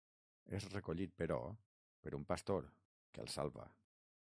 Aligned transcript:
És 0.59 0.65
recollit, 0.71 1.13
però, 1.21 1.37
per 2.07 2.15
un 2.21 2.27
pastor, 2.33 2.71
que 3.15 3.27
el 3.27 3.35
salva. 3.39 3.73